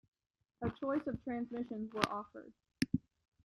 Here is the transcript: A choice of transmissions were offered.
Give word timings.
A 0.63 0.71
choice 0.79 1.05
of 1.05 1.23
transmissions 1.23 1.93
were 1.93 2.11
offered. 2.11 2.51